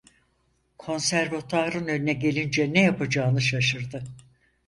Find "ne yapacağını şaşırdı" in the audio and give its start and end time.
2.73-4.03